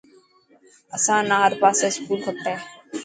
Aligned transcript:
اسان 0.95 1.21
نا 1.29 1.35
هر 1.43 1.53
پاسي 1.61 1.83
اسڪول 1.89 2.19
کپي. 2.25 2.55